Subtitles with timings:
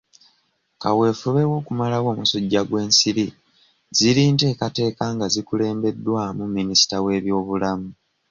[0.81, 3.25] Kaweefube w'okumalawo omusujja gw'ensiri
[3.97, 7.89] ziri nteekateeka nga zikulembeddwamu minisita w'ebyobulamu.